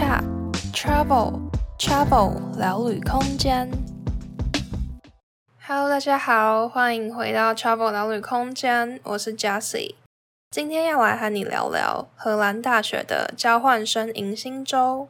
[0.00, 0.24] Chat
[0.72, 1.38] Travel
[1.78, 3.70] Travel 聊旅空间。
[5.66, 9.96] Hello，大家好，欢迎回到 Travel 聊旅空间，我是 Jessie。
[10.50, 15.08] 今天要来和你聊聊荷兰大学的交换生迎新周。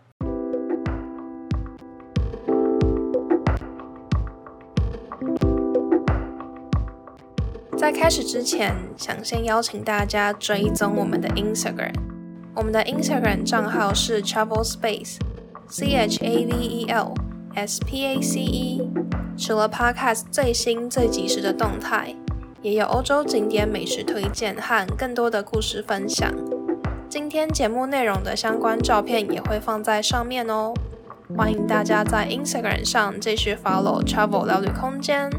[7.78, 12.09] 在开始之前，想先邀请大家追踪我们的 Instagram。
[12.60, 17.14] 我们的 Instagram 账号是 Travel Space，C H A V E L
[17.54, 18.86] S P A C E。
[19.38, 22.14] 除了 Podcast 最新最及时的动态，
[22.60, 26.30] 也有欧洲景点美食推荐和更多的故事分享。
[27.08, 30.74] 今天节目内容的相关照片也会放在上面哦。
[31.34, 35.30] 欢迎大家在 Instagram 上继续 follow Travel 聊旅空间。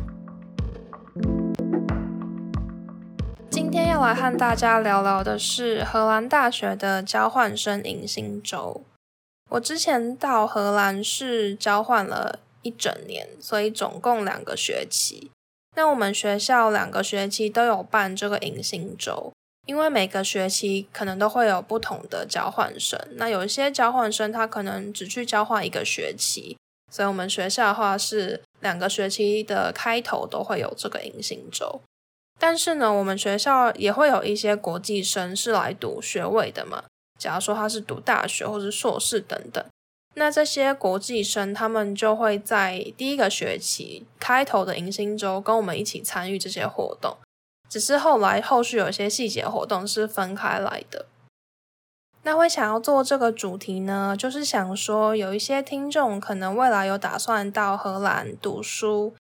[3.92, 8.86] 要来和大家聊聊的是荷兰大学的交换生迎新周。
[9.50, 15.30] 我之前到荷兰是交换了一整年，所以总共两个学期。
[15.76, 19.34] 那我们学校两个学期都有办这个迎新周，
[19.66, 22.98] 因为每个学期可能都会有不同的交换生。
[23.16, 26.56] 那有一些交换生他可能只去交换一个学期，
[26.90, 31.82] 所以我们学校的话是两个学期的开头都会有这个迎新周。
[32.42, 36.86] 但是呢，我们学校也会有一些国际生是来读学位的嘛。
[37.20, 39.64] 假如说他是读大学或是硕士等等，
[40.16, 47.16] 那这些国际生他们就会在第一个学期开头的迎新周跟我们一起参与这些活动。
[47.70, 51.06] 只是后来后续有一些细节活动是分开来的。
[52.24, 59.14] 那会想要做这个主题呢，就是想说有一些听众可能未来有打算到荷兰读书。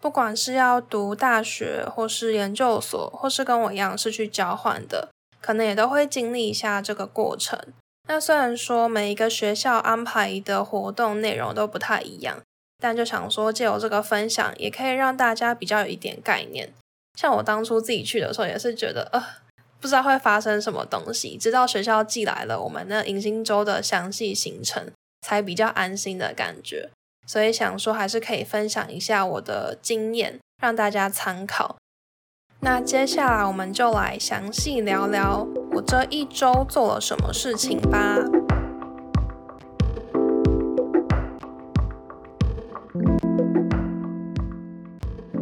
[0.00, 5.08] 不管是要读大学，或是研究所，或是跟我一样是去交换的，
[5.40, 7.58] 可能也都会经历一下这个过程。
[8.06, 12.40] 那虽然说每一个学校安排的活动内容都不太一样，
[12.78, 16.72] 但就想说借由这个分享，也可以让大家比较有一点概念。
[17.18, 19.22] 像我当初自己去的时候，也是觉得呃，
[19.80, 24.90] 不知道会发生什么东西，直到学校寄来了我们那迎新周的详细行程，
[25.26, 26.88] 才比较安心的感觉。
[27.28, 31.76] 所以想说，还是可以分享一下我的经验，让大家参考。
[32.60, 38.16] 那接下来我们就来详细聊聊我这一周做了什么事情吧。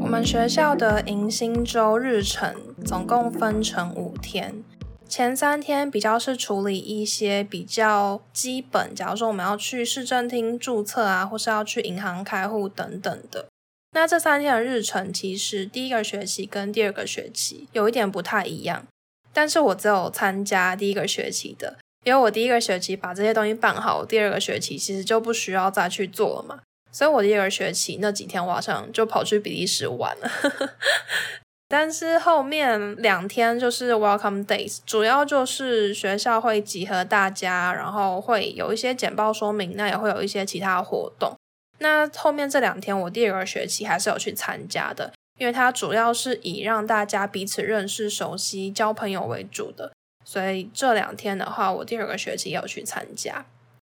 [0.00, 2.52] 我们学校的迎新周日程
[2.84, 4.64] 总共分成五天。
[5.08, 13.46] 前三天比较是处理一些比较基本，假如说我们要去市政厅注册啊，或是要去银行开户等等的。
[13.92, 18.86] 那这三天的日程其实第一个学期跟第二个学期有一点不太一样，
[19.32, 26.60] 但是我只有参加第一个学期的，因为我第一个学期把这些东西办好，第二个学期其实就不需要再去做了嘛。
[26.92, 30.30] 所以我第二个学期那几天晚上就跑去比利时玩了。
[31.68, 41.34] 但是后面两天就是 Welcome Days，主要就是学校会集合大家，然后会有一些简报说明，那也会有一些其他活动。
[41.78, 49.92] 那后面这两天我第二个学期还是有去参加的，因为它主要是以让大家彼此认识、熟悉、交朋友为主的，
[50.24, 53.44] 所以这两天的话，我第二个学期也有去参加。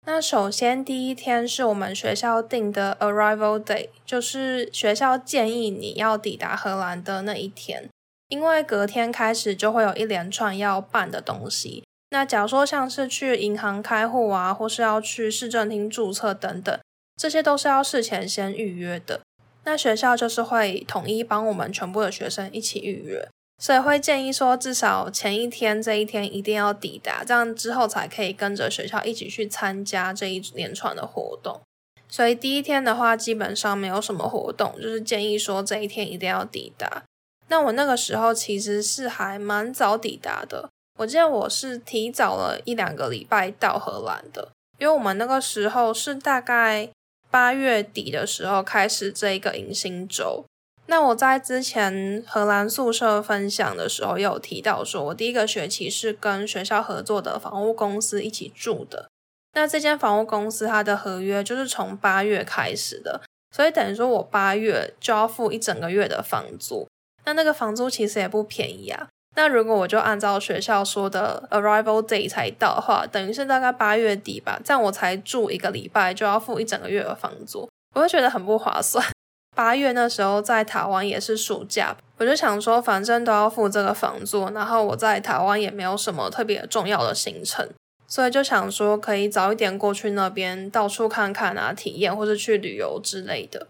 [0.07, 7.89] 那首先第一天是我们学校定的 Arrival Day，就是学校建议你要抵达荷兰的那一天，
[8.29, 11.85] 因为隔天开始就会有一连串要办的东西。
[12.11, 16.77] 那假如说像是去银行开户啊，或是要去市政厅注册等等，
[17.17, 19.21] 这些都是要事前先预约的。
[19.65, 23.29] 那学校就是会统一帮我们全部的学生一起预约。
[23.61, 31.61] 所以会建议说，至少前一天这一天一定要抵达，这样之后才可以跟着学校一起去参加这一连串的活动。
[32.09, 37.03] 所以第一天的话，基本上没有什么活动，就是建议说这一天一定要抵达。
[37.49, 44.49] 那我那个时候其实是还蛮早抵达的，我记得我是提早了一两个礼拜到荷兰的，
[44.79, 46.89] 因为我们那个时候是大概
[47.31, 50.45] 八月底的时候开始这一个迎新周。
[50.91, 59.09] 那我在之前荷兰宿舍分享的时候，有提到说，我第一个学期是跟学校合作的房屋公司一起住的。
[59.55, 63.21] 那这间房屋公司它的合约就是从八月开始的，
[63.55, 66.89] 所以等于说我八月就要付一整个月的房租。
[67.25, 69.07] 那那个房租其实也不便宜啊。
[69.37, 79.07] 那如果我就按照学校说的 arrival day 才到的话，等于是大概八月底吧，这样我才住一个礼拜就要付一整个月的房租，我会觉得很不划算。
[79.55, 87.69] 八月那时候在台湾也是暑假，我就想说，反正都要付这个房租，然后我在台湾也没有什么特别重要的行程，
[88.07, 93.67] 所以就想说可以早一点过去那边到处看看啊，体验或是去旅游之类的。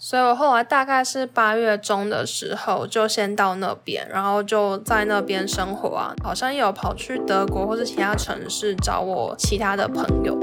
[0.00, 10.38] 所以我后来大概是八月中的时候就先到那边，然后就在那边生活啊，好像有跑去德国或是其他城市找我其他的朋友。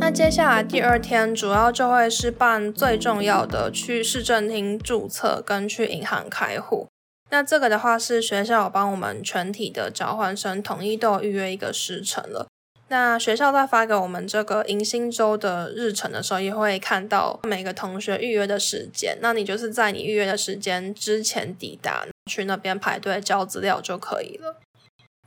[0.00, 6.88] 那接下来第二天主要就会是办最重要的去市政厅注册跟去银行开户。
[7.28, 12.48] 那这个的话是学校帮我们全体的交换生统一都有预约一个时程了。
[12.88, 19.18] 那学校在发给我们这个迎新周的日程的时候，也会看到每个同学预约的时间。
[19.20, 24.56] 那你就是在你预约的时间之前抵达，去那边排队交资料就可以了。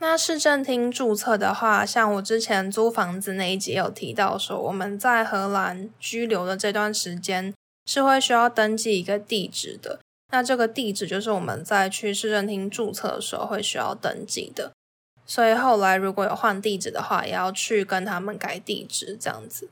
[0.04, 7.54] 那市政厅注册的话，像我之前租房子那一集有提到说，我们在荷兰居留的这段时间
[7.86, 10.02] 是会需要登记一个地址的。
[10.34, 14.74] 那这个地址就是我们在去市政厅注册的时候会需要登记的。
[15.26, 19.70] 所以后来如果有换地址的话，也要去跟他们改地址这样子。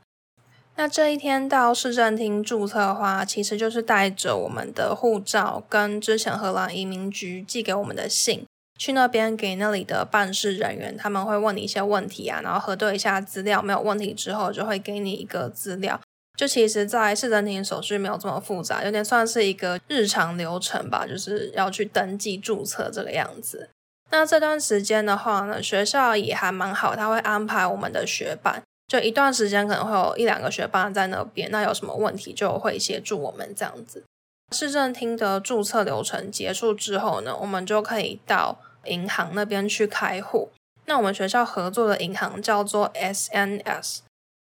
[0.77, 8.45] 那这一天到市政厅注册的话，其实就是带着我们的护照跟之前荷兰移民局寄给我们的信。
[8.81, 16.01] 去那边给那里的办事人员，他们会问你一些问题啊，然后核对一下资料，没有问题之后就会给你一个资料。
[16.35, 23.69] 就其实，在市政厅手续没有这么复杂，有点算是一个日常流程吧，就是要去登记注册这个样子。
[24.09, 34.03] 那这段时间的话呢，学校也还蛮好，他会安排我们的学伴，就一段时间可能会有一两个学伴在那边，那有什么问题就会协助我们这样子。
[34.51, 38.57] 市政厅的注册流程结束之后呢，我们就可以到。
[38.85, 40.49] 银行那边去开户，
[40.85, 43.99] 那我们学校合作的银行叫做 SNS。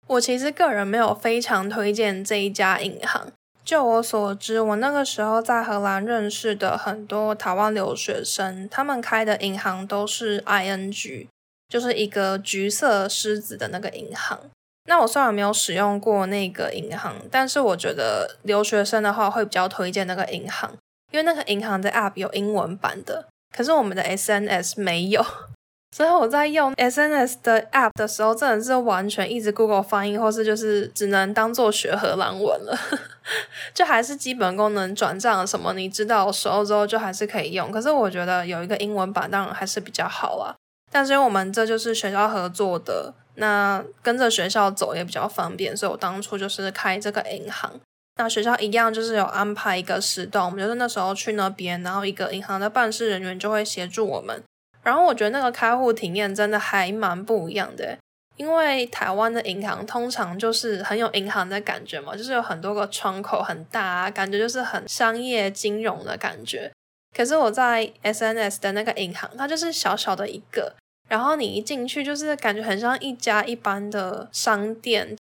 [0.08, 3.32] 我其实个人没有非常推荐这一家银行。
[3.64, 11.28] 就我所知，我那个时候在荷兰认识的很多台湾留学生，他们开的银行都是 ING，
[11.68, 14.40] 就是一个橘色狮子的那个银行。
[14.86, 20.72] 那我虽然没有使用过那个银行，但是我觉得留学生的话会比较推荐那个银行，
[21.12, 23.28] 因为那个银行的 App 有英文版的。
[23.56, 25.26] 可是我们的 SNS 没有，
[25.96, 32.78] 所以我在用 SNS 的 App 的时候，真的是完全一直 Google 翻译，或是就是只能当做学荷兰文了，
[33.74, 37.72] 就还是基本功能转账什么，你知道熟了之后就还是可以用。
[37.72, 40.56] 可是我觉得有一个英文版当然还是比较好啦。
[40.92, 47.80] 但是因为我们这就是学校合作的，那跟着学校走也比较方便，所以我当初就是开这个银行。
[48.20, 54.44] 那学校一样，就是有安排一个时段，我们就是那时候去那边，然后一个银行的办事人员就会协助我们。
[54.84, 57.98] 然后我觉得那个开户体验真的还蛮不一样的，
[58.36, 66.70] 因为台湾的银行通常就是很有银行的感觉嘛，就是有很多个窗口很大啊，感觉就是很商业金融的感觉。
[67.16, 70.76] 可是我在 SNS 的那个银行，它就是小小的一个，
[71.08, 75.16] 然后你一进去就是感觉很像一家一般的商店。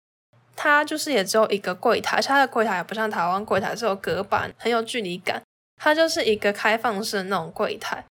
[0.56, 5.42] 它就是也只有一个柜台，它的柜台也不像台湾柜台是有隔板，很有距离感。
[5.78, 8.06] 它就是一个开放式的那种柜台，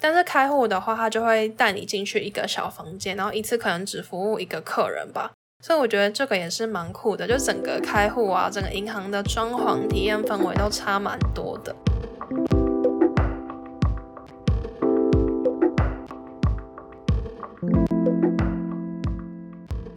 [0.00, 5.30] 但是开户的话，它就会带你进去一个小房间，然后一次可能只服务一个客人吧。
[5.62, 11.74] 所以我觉得这个也是蛮酷的，就整个开户啊，整个银行的装潢体验氛围都差蛮多的。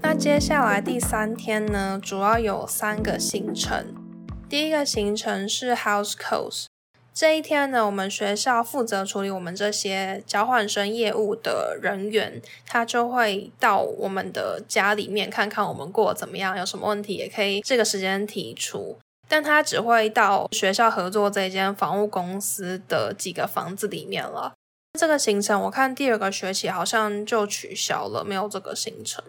[0.10, 3.94] 那接下来第三天呢，主要有三个行程。
[4.48, 6.68] 第一个行程是 House Calls，
[7.14, 18.98] 这一天呢，我们学校负责处理我们这些交换生业务的人员，他就会到我们的家里面看看我们过得怎么样，有什么问题也可以这个时间提出。
[19.28, 24.54] 但他只会到学校合作这间房屋公司的几个房子里面了。
[24.98, 29.22] 这个行程我看第二个学期好像就取消了，没有这个行程。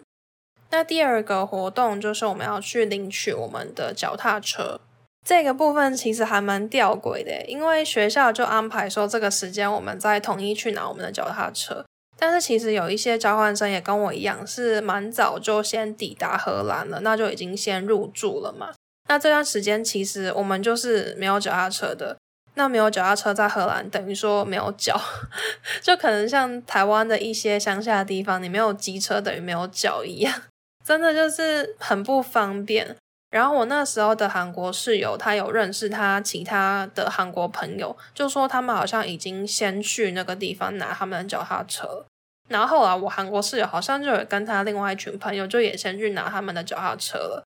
[0.70, 4.80] 那第二个活动就是我们要去领取我们的脚踏车，
[5.26, 11.84] 这个部分其实还蛮吊诡的，因为学校就安排说这个时间我们再统一去拿我们的脚踏车，
[12.18, 18.74] 但是其实有一些交换生也跟我一样是蛮早就先抵达荷兰了，那就已经先入住了嘛。
[19.08, 22.18] 那这段时间其实我们就是没有脚踏车的，
[22.56, 25.00] 那没有脚踏车在荷兰等于说没有脚，
[25.80, 30.42] 就可能像台湾的一些乡下的地方，你没有机车等于没有脚一样。
[30.88, 32.96] 真的就是很不方便。
[33.28, 42.06] 然后我那时候的韩国室友，他有认识他其他的韩国朋友，就说他们好像已经先去那个地方拿他们的脚踏车。
[42.48, 47.44] 然后后来我韩国室友好像就有跟他另外一群朋友，就也先去拿他们的脚踏车了。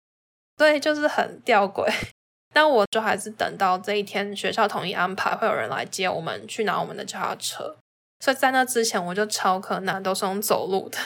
[0.59, 1.91] 所以就是很吊诡。
[2.53, 7.75] 但我就还是等到这一天学校统一安排，会有人来接我们去拿我们的脚踏车。
[8.19, 10.99] 所以在那之前，我就超困难，都是用走路的。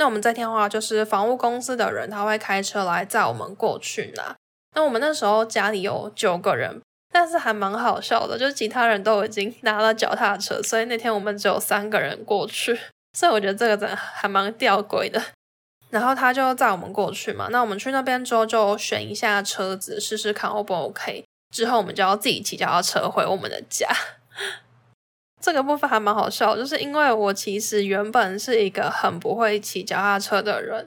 [0.00, 4.34] 那我们这天的话，就是房屋公司的人他会开车来载我们过去拿。
[4.74, 6.80] 那我们那时候家里有九个人，
[7.12, 12.80] 但是还蛮好笑的，就是其他人都已经拿了脚踏车，所以那天我们只有三个人过去。
[13.12, 15.22] 所以我觉得这个真的还蛮吊诡的。
[15.90, 23.86] 然后他就载我们过去嘛，那我们去那边之后就选一下车子试试看 O 不 OK，之后我们就要自己骑脚踏车回我们的家。
[25.40, 30.86] 这个部分还蛮好笑，就是因为我其实原本是一个很不会骑脚踏车的人，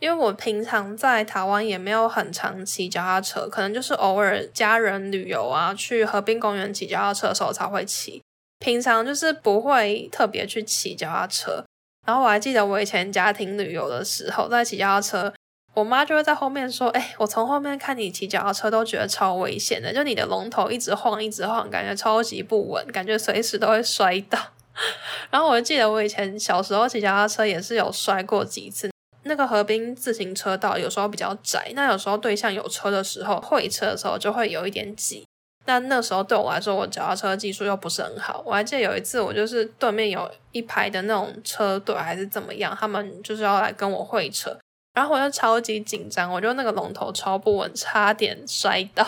[0.00, 8.22] 因为我平常在台湾也没有很常骑脚踏车，可能就是偶尔家人旅游啊，去河滨公园骑脚踏车的时候才会骑，
[8.58, 11.64] 平常就是不会特别去骑脚踏车。
[12.06, 15.32] 然后我还记得我以前家庭旅游的时候，在骑脚踏车，
[15.80, 24.38] 我妈就会在后面说：“哎，我从后面看你骑脚踏车都觉得超危险的，就你的龙头一直晃，一直晃，感觉超级不稳，感觉随时都会摔倒。
[25.32, 28.90] ”然后我记得我以前小时候骑脚踏车也是有摔过几次。
[29.22, 35.24] 那个河滨自行车道有时候比较窄，那有时候对向有车的时候，会车的时候就会有一点挤。
[35.64, 38.42] 但那时候对我来说，我脚踏车技术又不是很好。
[38.46, 44.58] 我还记得有一次，我就是对面有一排的那种车队还是怎么样，他们就是要来跟我会车，
[44.94, 49.06] 然后我就超级紧张，我就那个龙头超不稳，差点摔倒。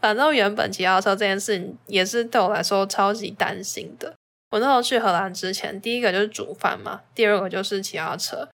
[0.00, 4.14] 反正原本骑脚踏车这件事情也是对我来说超级担心的。
[4.50, 8.48] 我那时候去荷兰之前，第一个就是煮饭嘛，第二个就是骑脚踏车。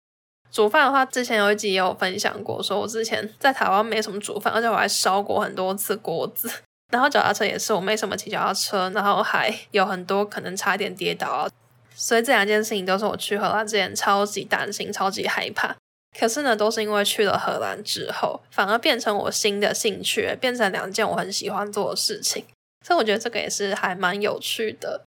[0.52, 6.50] 煮饭的话，之前有一集也有分享过，说我之前在台湾没什么煮饭，而且我还烧过很多次锅子。
[6.92, 11.50] 然后脚踏车也是，我没什么骑脚踏车，然后还有很多可能差点跌倒啊，
[11.94, 15.76] 所以这两件事情都是我去荷兰之前超级担心、超级害怕。
[16.18, 22.46] 可是呢，都是因为去了荷兰之后，反而变成我新的兴趣，变成两件我很喜欢做的事情。
[22.86, 25.04] 所以我觉得这个也是还蛮有趣的。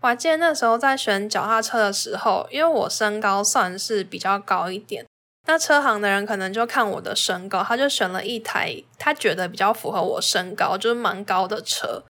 [0.00, 5.06] 我还记得那时候在选脚踏车的时候，因为我身高算是比较高一点。
[5.46, 12.02] 那车行的人可能就看我的身高，他就选了一台他觉得比较符合我身高，就是蛮高的车。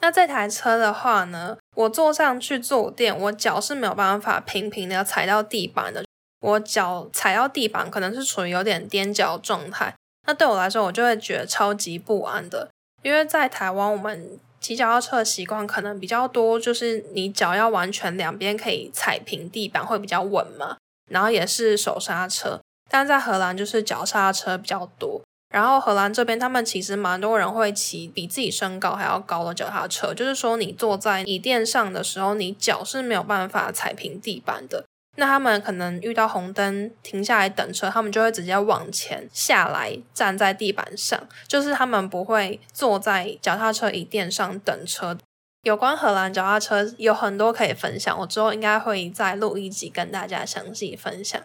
[0.00, 6.04] 那这台车的话呢，我坐上去坐垫，我脚是没有办法平平的踩到地板的，
[6.40, 9.94] 我脚踩到地板可能是处于有点踮脚状态。
[10.26, 12.68] 那对我来说，我就会觉得超级不安的，
[13.02, 20.76] 因为在台湾我们骑脚踏车的习惯可能比较多，就是你脚要完全两边可以踩平地板会比较稳嘛，
[21.10, 22.60] 然后也是手刹车。
[22.90, 34.84] 但在荷兰就是脚刹车比较多，然后荷兰这边他们其实蛮多人会骑比自己身高还要高的脚踏车，就是说你坐在椅垫上的时候，你脚是没有办法踩平地板的。
[35.20, 45.18] 那他们可能遇到红灯停下来等车，他们就会直接往前下来站在地板上，就是他们不会坐在脚踏车椅垫上等车。
[45.64, 51.38] 有关荷兰脚踏车有很多可以分享，我之后应该会再录一集跟大家详细分享。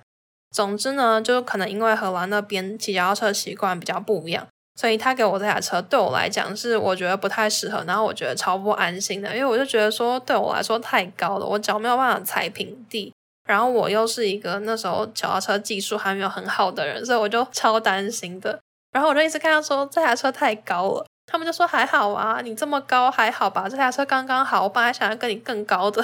[0.51, 4.47] 总之呢，就是可能因为荷兰那边骑脚踏车习惯比较不一样，
[4.79, 13.13] 所以他给我这台车对我来讲是我觉得不太适合，然后我觉得超不安心的，因为我就觉得说对我来说太高了，我脚没有办法踩平地，
[13.47, 18.59] 然后我又是一个那时候脚踏车技术还没有很好的人，所以我就超担心的。
[18.91, 26.03] 然后我就一直看到说这台车太高了，他们就说还好啊，你这么高还好吧，这台车刚刚好，我本来想要跟你更高的。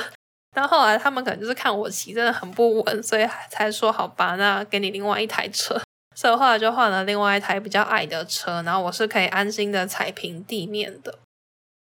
[0.56, 5.80] 然后后来他们可能就是看我骑真的很不稳，所以才说好吧，那给你另外一台车。
[6.14, 11.18] 所以后来就换了另外一台比较矮的车，然后我是可以安心的踩平地面的。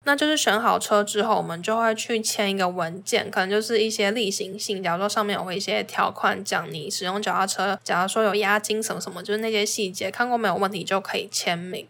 [0.05, 11.87] 那就是选好车之后，我们就会去签一个文件，可能就是一些例行性，假如说上面有一些条款讲你使用脚踏车，假如说有押金什么什么，就是那些细节看过没有问题就可以签名。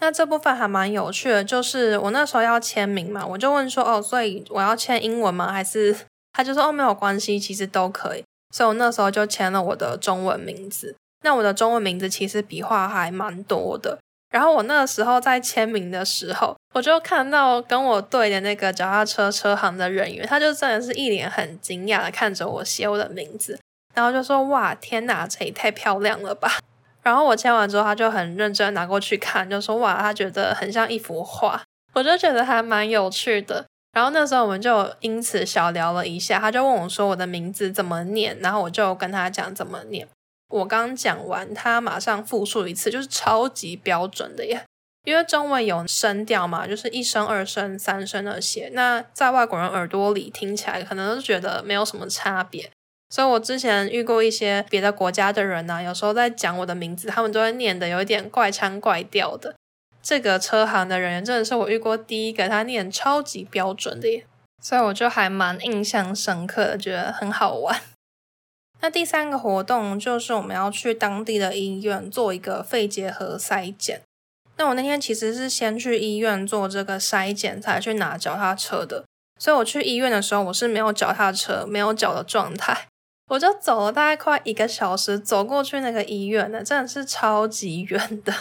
[0.00, 5.50] 那这部分还蛮有趣的，就是我那时候要签名嘛，我就问说，哦，所以我要签英文吗？
[5.50, 5.96] 还是
[6.34, 8.22] 他就说，哦，没有关系，其实都可以。
[8.54, 10.94] 所以我那时候就签了我的中文名字。
[11.24, 13.98] 那我的中文名字其实笔画还蛮多的。
[14.30, 23.58] 然后我那个时候在签名的时候，我就看到跟我对的那个脚踏车车行的人员，他就真的是一脸很惊讶的看着我写我的名字，
[23.94, 26.58] 然后就说，哇，天哪，这也太漂亮了吧！
[27.02, 31.62] 然后我签完之后，他就很认真拿过去看，就说哇，他觉得很像一幅画，
[31.94, 33.64] 我就觉得还蛮有趣的。
[33.94, 40.06] 然后那时候我们就因此小聊了一下，他就问我说我的名字怎么念，然后我就跟他讲怎么念。
[40.48, 44.64] 我刚讲完，他马上复述一次，就是超级标准的耶。
[45.04, 52.70] 因为中文有声调嘛，就是一声、二声、三声那些，那在外国人耳朵里听起来可能都觉得没有什么差别。
[53.08, 59.54] 所以我之前遇过一些别的国家的人呐、有时候在讲我的名字，他们都会念得有一点怪腔怪调的。
[60.02, 64.26] 这个车行的人员真的是我遇过第一个，他念超级标准的耶，
[64.62, 67.80] 所以我就还蛮印象深刻的，觉得很好玩。
[68.80, 74.02] 那第三个活动就是我们要去当地的医院做一个肺结核筛检。
[74.56, 79.04] 那我那天其实是先去医院做这个筛检，才去拿脚踏车的。
[79.38, 82.88] 所以我去医院的时候，我是没有脚踏车、没有脚的状态，
[83.28, 88.34] 我就走了大概快一个小时，走过去那个医院的，真的是超级远的。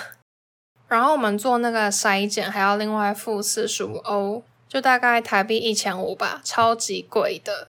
[0.88, 7.68] 然后我们做那个筛检还要另外付四十五欧，就大概台币一千五吧，超级贵的。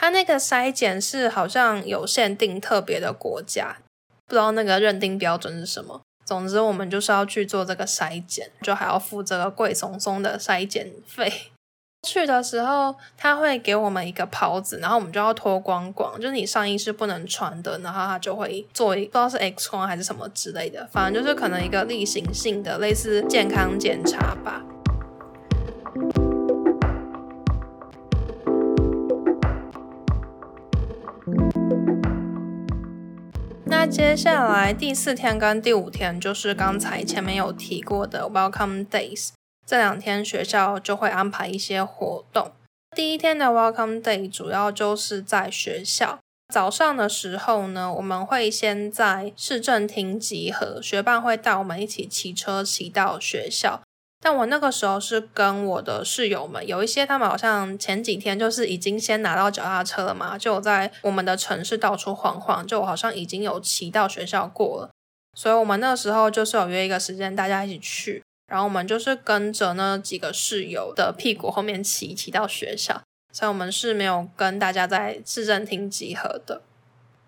[0.00, 3.78] 他那个筛检是好像有限定特别的国家，
[4.28, 6.02] 不知道那个认定标准是什么。
[6.24, 11.50] 总之，我们就是要去做这个筛检，就还要付这个贵松松的筛检费。
[12.06, 24.62] 去的时候，他会给我们一个袍子，然后我们就要脱光光，就是你上衣是不能穿的，然后他就会做不知道是 X 光还是什么之类的，反正就是可能一个例行性的类似健康检查吧。
[33.80, 39.28] 那接下来第四天跟第五天就是刚才前面有提过的 Welcome Days，
[39.64, 42.50] 这两天学校就会安排一些活动。
[42.96, 46.18] 第一天的 Welcome Day 主要就是在学校
[46.52, 53.80] 早上的时候呢，我们会先在市政厅集合，学伴会带我们一起骑车骑到学校。
[54.20, 64.90] 但我那个时候是跟我的室友们，有一些他们好像前几天就是已经先拿到脚踏车了嘛，就在我们的城市到处晃晃，就好像已经有骑到学校过了，
[65.34, 73.00] 所以我们那时候就是有约一个时间，大家一起去，然后我们就是跟着那几个室友的屁股后面骑，骑到学校，
[73.32, 76.62] 所以我们是没有跟大家在市政厅集合的。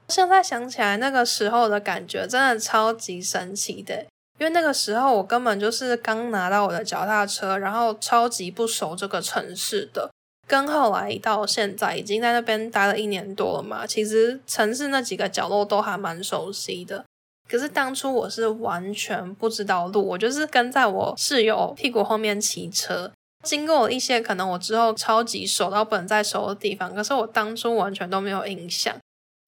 [0.08, 4.06] 现在想起来，那个时候的感觉真的超级神奇的。
[4.40, 10.10] 因为那个时候我根本就是刚拿到我的脚踏车，然后超级不熟这个城市的，
[10.48, 17.04] 跟后来到现在已经在那边待了一年多了嘛，其实城市那几个角落都还蛮熟悉的。
[17.46, 23.12] 可是当初我是完全不知道路，我就是跟在我室友屁股后面骑车，
[23.44, 28.96] 经过了一些可能我之后超级熟到不能再熟的地方，可是我当初完全都没有印象，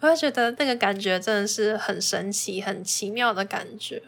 [0.03, 4.03] 我就觉得那个感觉真的是很神奇、很奇妙的感觉。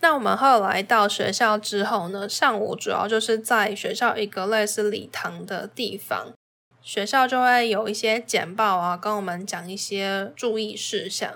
[0.00, 6.32] 那我们后来到学校之后呢，上午主要就是在学校一个类似礼堂的地方，
[6.80, 11.34] 学校就会有一些简报啊，跟我们讲一些注意事项。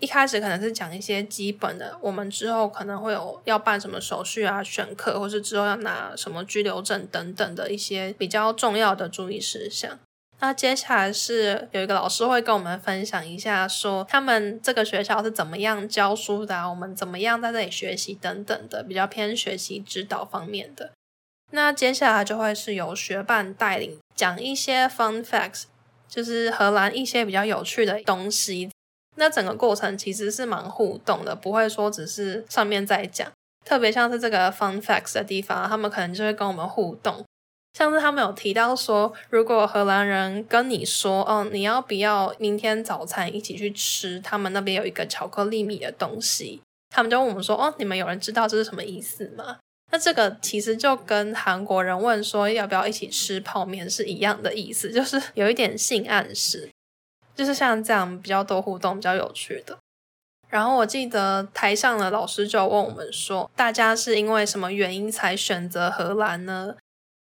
[0.00, 9.98] 一开始可能是讲一些基本的，我们之后可能会有要办什么手续啊、选课，或是之后要拿什么居留证等等的一些比较重要的注意事项。
[10.40, 20.92] 那接下来是有一个老师会跟我们分享一下，说他们这个学校是怎么样教书的啊，我们怎么样在这里学习等等的，比较偏学习指导方面的。
[21.50, 25.64] 那接下来就会是由学伴带领讲一些 fun facts，
[26.06, 28.70] 就是荷兰一些比较有趣的东西。
[29.16, 33.28] 那整个过程其实是蛮互动的，不会说只是上面在讲，
[33.64, 37.24] 特别像是这个 fun facts 的地方，他们可能就会跟我们互动。
[37.78, 44.18] 像是他们有提到说，如果荷兰人跟你说，哦，你要不要明天早餐一起去吃？
[44.18, 46.60] 他们那边有一个巧克力米的东西，
[46.90, 49.58] 他们就问我们说，哦，你们有人知道这是什么意思吗？
[49.92, 56.68] 那这个其实就跟韩国人问说要不要一起吃泡面是一样的意思，就是有一点性暗示，
[57.36, 59.78] 就是像这样比较多互动，比较有趣的。
[60.48, 66.74] 然后我记得台上的老师就问我们说，大家是因为什么原因才选择荷兰呢？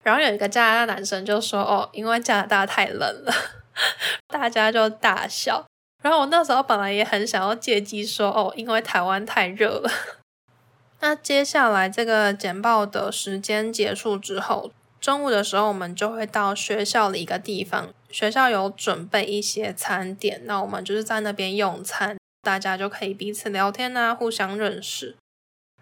[0.07, 3.33] 然后有一个加拿大男生就说：“哦，因为加拿大太冷了。
[4.33, 5.65] ”大家就大笑。
[6.01, 9.91] 然后我那时候本来也很想要借机说：“哦，因为台湾太热了。
[11.01, 25.17] ”那接下来这个简报的时间结束之后，中午的时候我们就会到学校的一个地方，学校有准备一些餐点，那我们就是在那边用餐，大家就可以彼此聊天啊，互相认识。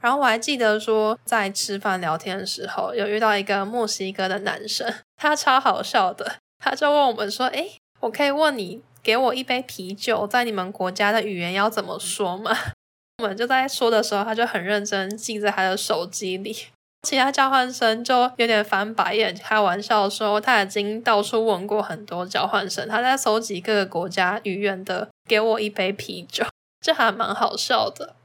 [0.01, 12.55] 然后我还记得说，在吃饭聊天的时候，有遇到一个墨西哥的男生，他超好笑的，他就问我们说：“诶，我可以问你，给我一杯啤酒，在你们国家的语言要怎么说吗？”
[13.23, 16.67] 我们就在说的时候，他就很认真记在他的手机里。
[17.08, 26.43] 其他交换生就有点翻白眼，开玩笑说他已经到处问过很多交换生，他在搜集各个国家语言的，给我一杯啤酒，
[26.81, 28.15] 这还蛮好笑的。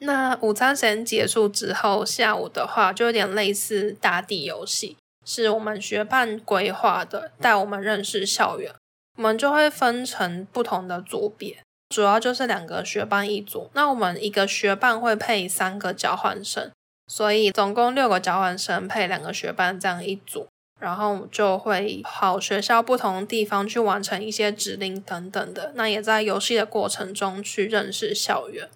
[0.00, 8.74] 那午餐时间结束之后，下午的话就有点类似打地游戏，是我们学伴规划的，带我们认识校园。
[9.18, 11.58] 我们就会分成不同的组别，
[11.90, 13.70] 主要就是两个学伴一组。
[13.74, 16.70] 那我们一个学伴会配三个交换生，
[17.06, 20.48] 所以总共六个交换生配两个学伴这样一组，
[20.80, 25.72] 然后就会跑学校不同的地方去完成一些指令等等的。
[25.74, 28.70] 那也在游戏的过程中去认识校园。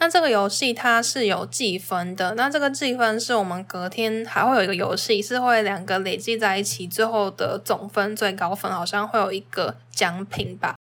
[0.00, 10.76] 那这个游戏它是有计分的，那这个计分是我们隔天还会有一个游戏，是会两个累计在一起，最后的总分最高分好像会有一个奖品吧。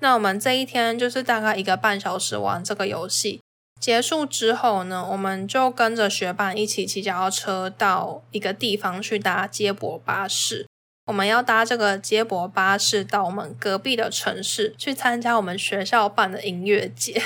[0.00, 3.40] 那我们这一天就是大概一个半小时玩这个游戏，
[3.80, 10.66] 结束之后呢，我们就跟着学伴一起骑脚踏车到一个地方去搭接驳巴士。
[11.06, 17.20] 我们要搭这个接驳巴士到我们隔壁的城市去参加我们学校办的音乐节。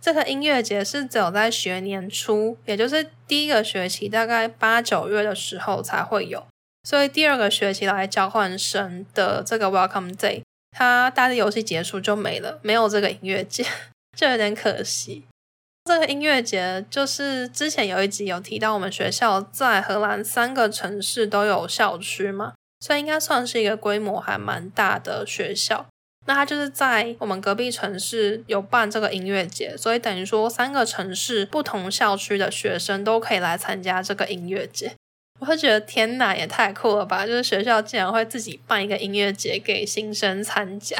[0.00, 6.46] 这个音乐节是只有在学年初，也就是第一个学期大概八九月的时候才会有，
[6.84, 13.66] 所以第二个学期来交换生的这个 Welcome Day，它大的游戏结束就没了，没有这个音乐节，
[14.16, 15.24] 就有点可惜。
[15.84, 25.86] 这个音乐节就是之前有一集有提到，我们学校在荷兰三个城市都有校区嘛，所以应该算是一个规模还蛮大的学校。
[26.26, 34.92] 那他就是在我们隔壁城市有办这个音乐节，所以等于说三个城市不同校区的学生都可以来参加这个音乐节。
[35.40, 37.26] 我会觉得天哪，也太酷了吧！
[37.26, 40.96] 就是学校竟然会自己办一个音乐节给新生参加。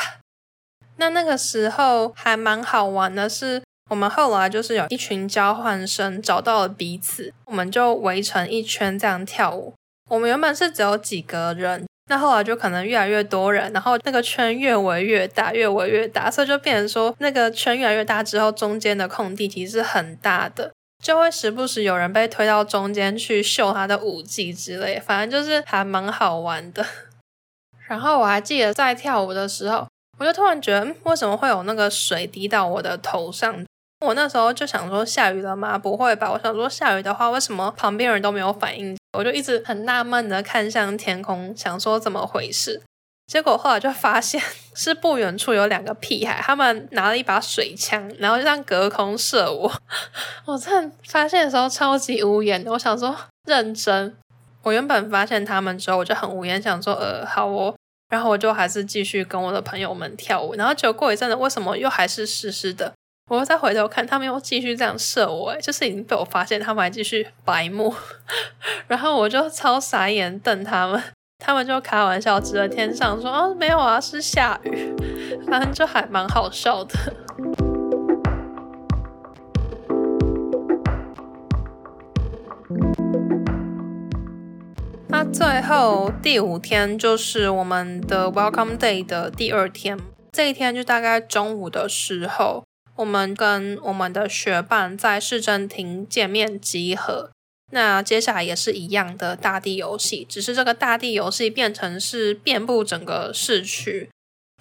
[0.97, 9.75] 那那个时候还蛮好玩的是，我们后来就是有一群交换生找到了彼此，我们就围成一圈这样跳舞。
[10.09, 11.85] 我们原本是只有几个人。
[12.11, 26.85] 那后来就可能越来越多人，然后那个圈越围越大，越围越大，所以就变成说那个圈越来越大之后，中间的空地其实是很大的，就会时不时有人被推到中间去秀他的舞技之类，反正就是还蛮好玩的。
[27.87, 29.87] 然后我还记得在跳舞的时候，
[30.19, 33.65] 我就突然觉得，为什么会有那个水滴到我的头上？
[34.05, 35.79] 我那时候就想说，下雨了吗？
[35.79, 36.33] 不会吧？
[36.33, 38.97] 我想说下雨的话，为什么旁边人都没有反应？
[39.13, 42.83] 我就一直很纳闷的看向天空，想说怎么回事。
[43.27, 44.43] 结果后来就发现
[44.75, 49.73] 是不远处有两个屁孩，他们拿了一把水枪，然后就这样隔空射我。
[50.47, 54.17] 我真的发现的时候超级无言，我想说认真。
[54.63, 57.75] 我原本发现他们之后，我就很无言，想说呃好哦，
[58.09, 60.55] 然后我就还是继续跟我的朋友们跳舞。
[60.55, 62.93] 然后结果过一阵子，为什么又还是湿湿的？
[63.31, 67.95] 我再回头看，他们又继续这样射我，诶，就是已经被我发现，他们还继续白目，
[68.89, 71.01] 然后我就超傻眼瞪他们，
[71.39, 74.93] 他们就开玩笑指着天上说：“哦，没有啊，是下雨。”
[75.49, 76.93] 反正就还蛮好笑的。
[85.07, 89.97] 那最后第五天就是我们的 Welcome Day 的第二天，
[90.33, 92.65] 这一天就大概中午的时候。
[93.01, 97.31] 我们跟我们的学伴在市政厅见面集合。
[97.73, 104.11] 那接下来也是一样的大地游戏，只是这个大地游戏变成是遍布整个市区，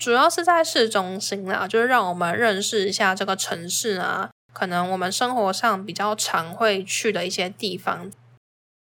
[0.02, 8.10] 主要是在市中心啦，就是让我们认识一下这个城市啊，可能我们生活上比较常会去的一些地方。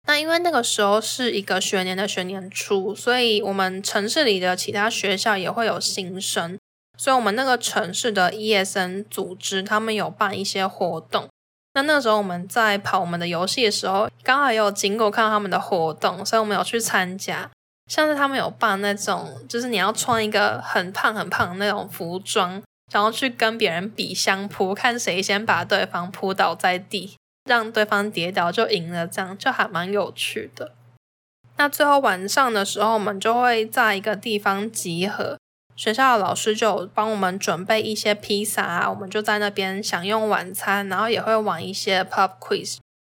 [0.06, 6.56] 那因为那个时候是一个学年的学年初，所以我们城市里的其他学校也会有新生。
[6.98, 11.28] 所以，我们那个城市的 ESN 组织，他们有办一些活动。
[11.74, 17.50] 那那时候我们在跑我们的游戏的时候，刚好也有经过看到他们的活动，所以我们有去参加。
[17.90, 30.72] 像是他们有办那种，就是你要穿一个很胖很胖的那种服装，然后去跟别人比相扑，看谁先把对方扑倒在地，让对方跌倒就赢了，这样就还蛮有趣的。
[31.56, 35.38] 那最后晚上的时候，我们就会在一个地方集合。
[35.74, 42.78] 学校的老师就帮我们准备一些披萨啊，我们就在那边享用晚餐，然后也会玩一些 pub quiz，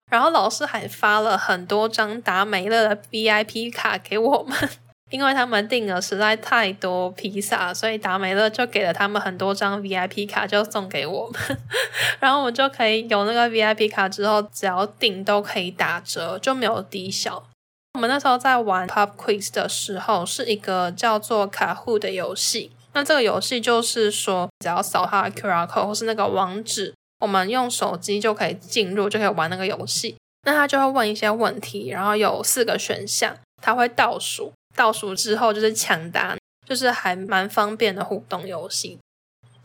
[0.10, 4.58] 然后老师还发了很多张达美乐的 VIP 卡给我们，
[5.10, 11.58] 因为他们订了实在太多披萨，所以达美乐就给了他们很多张 VIP 卡，就送给我们，
[12.20, 17.44] 然后我们就可以有那个 VIP 卡之后，只要订都可以打折，就没有低消。
[17.94, 22.72] 我们那时候在玩 Pub Quiz 的时候，是一个叫做卡户的游戏。
[22.94, 30.16] 那这个游戏就是说，只要扫它的 QR code 或是那个网址，我们用手机就可以进入，就可以玩那个游戏。
[30.46, 36.36] 那他就会问一些问题，然后有四个选项，他会倒数，倒数之后就是抢答，
[36.68, 38.98] 就是还蛮方便的互动游戏。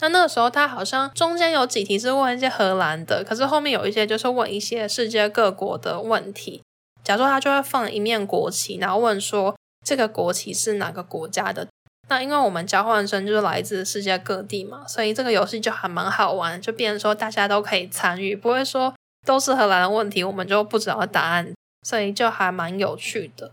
[0.01, 6.63] 那那个时候他好像中间有几题是问一些荷兰的，可是后面有一些就是问一些世界各国的问题。
[7.09, 11.67] 假如说他就会放一面国旗，然后问说这个国旗是哪个国家的？
[12.11, 18.95] 那因为我们交换生就是来自世界各地嘛，所以这个游戏就还蛮好玩，就变成说大家都可以参与，不会说
[19.25, 23.53] 都是荷兰的问题，我们就不知道答案，所以就还蛮有趣的。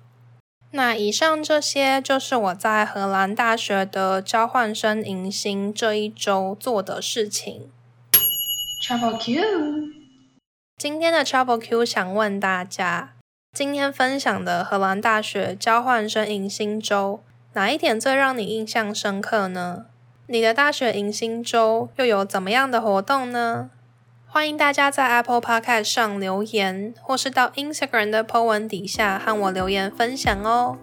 [0.72, 7.72] 那以上这些就是我在荷兰大学的交换生迎新这一周做的事情。
[8.86, 9.42] Travel Q，
[10.78, 13.15] 今天的 Travel Q 想问大家，
[13.56, 17.22] 今天分享的荷兰大学交换生迎新周，
[17.54, 19.86] 哪一点最让你印象深刻呢？
[20.28, 23.70] 你的大学迎新周又有怎么样的活动呢？
[24.28, 30.78] 欢迎大家在 Apple Podcast 上留言，或是到 Instagram 的 po 文底下和我留言分享哦。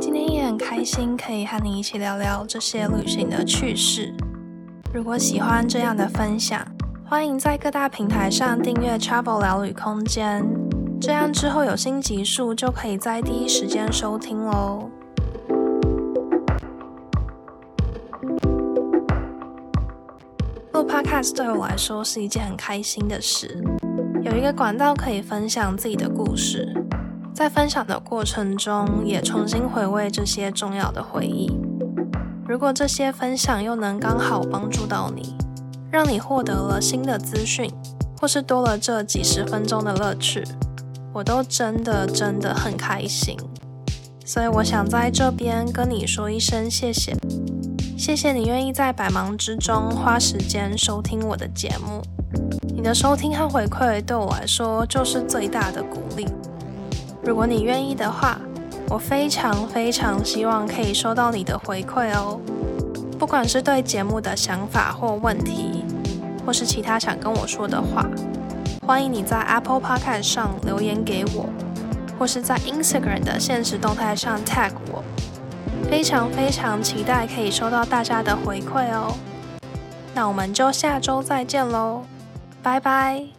[0.00, 4.12] 今天也很开心可以和你一起聊聊这些旅行的趣事。
[4.92, 6.66] 如果喜欢这样的分享，
[7.08, 10.44] 欢迎在各大平台上订阅 Travel 聊旅空间，
[11.00, 14.90] 这样之后有新集数就可以在第一时间收听喽。
[20.72, 23.62] 录 Podcast 对我来说是一件很开心的事，
[24.22, 26.74] 有一个管道可以分享自己的故事，
[27.32, 31.56] 在分享的过程中也重新回味这些重要的回忆。
[32.48, 35.36] 如果这些分享又能刚好帮助到你，
[35.96, 37.72] 让你获得了新的资讯，
[38.20, 40.44] 或是多了这几十分钟的乐趣，
[41.10, 43.34] 我都真的真的很开心。
[44.22, 47.16] 所以我想在这边跟你说一声谢谢。
[47.96, 52.02] 谢谢你愿意在百忙之中花时间收听我的节目，
[52.74, 56.26] 你的收听和回馈对我来说就是最大的鼓励。
[57.24, 58.38] 如果你愿意的话，
[58.90, 62.38] 我非常非常希望可以收到你的回馈哦，
[63.18, 65.85] 不管是对节目的想法或问题，
[66.46, 68.06] 或是其他想跟我说的话，
[68.86, 71.48] 欢迎你在 Apple Podcast 上留言给我，
[72.16, 75.02] 或是在 Instagram 的现实动态上 tag 我。
[75.90, 79.14] 非常非常期待可以收到大家的回馈哦，
[80.14, 82.02] 那我们就下周再见喽，
[82.62, 83.35] 拜拜。